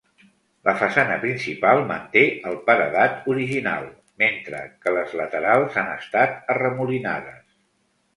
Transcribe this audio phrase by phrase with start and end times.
[0.67, 3.85] La façana principal manté el paredat original,
[4.23, 7.45] mentre que les laterals han estat arremolinades.